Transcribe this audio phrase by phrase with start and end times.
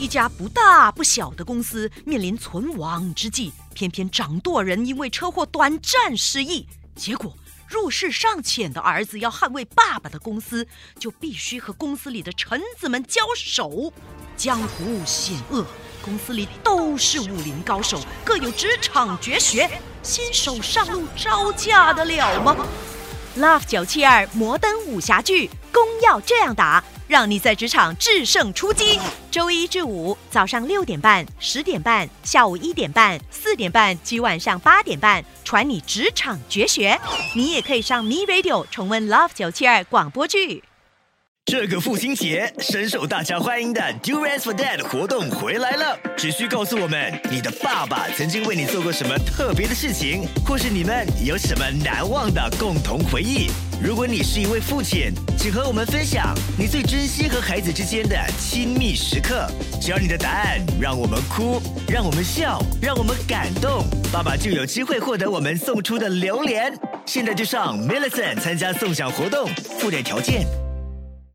[0.00, 7.36] 一家不大不小的公司面临存亡之际，偏偏掌舵人因为车祸短暂失忆，结果
[7.68, 10.66] 入世尚浅的儿子要捍卫爸爸的公司，
[10.98, 13.92] 就必须和公司里的臣子们交手。
[14.38, 15.66] 江湖险恶，
[16.00, 19.70] 公司里都是武林高手，各有职场绝学，
[20.02, 22.56] 新手上路招架得了吗
[23.36, 26.82] ？Love 九七二摩登武侠剧，攻要这样打。
[27.10, 29.00] 让你在职场制胜出击。
[29.32, 36.96] 周一至五早上六点半、十点半，下午一点半、四点半及晚上八点半，传你职场绝学。
[37.34, 40.62] 你也可以上 Me Radio 重温 Love 九七二广播剧。
[41.46, 45.98] 这个父亲节，深受大家欢迎的 Durance for Dad 活动回来了。
[46.16, 53.50] 只需告诉我们你的爸爸曾经为你做过什么特别的事情，或是你们有什么难忘的共同回忆。
[53.82, 59.50] 如果你是一位父亲，请和我们分享你最珍惜和孩子之间的亲密时刻。
[59.80, 66.70] 只要你的答案让我们哭，让我们笑，让我们感动，爸爸就有机会获得我们送出的榴莲。
[67.06, 69.48] 现在就上 Millison 参加送奖活动，
[69.80, 70.46] 附点条件。